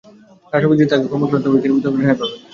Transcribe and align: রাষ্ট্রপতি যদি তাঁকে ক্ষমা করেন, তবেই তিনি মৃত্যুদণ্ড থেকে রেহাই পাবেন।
রাষ্ট্রপতি 0.51 0.79
যদি 0.81 0.89
তাঁকে 0.91 1.05
ক্ষমা 1.11 1.27
করেন, 1.29 1.41
তবেই 1.43 1.61
তিনি 1.63 1.71
মৃত্যুদণ্ড 1.73 1.93
থেকে 1.97 2.03
রেহাই 2.05 2.19
পাবেন। 2.19 2.39